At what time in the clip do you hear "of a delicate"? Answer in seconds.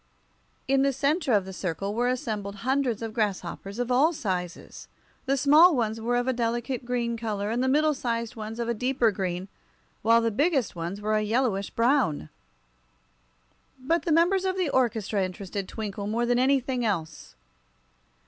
6.15-6.83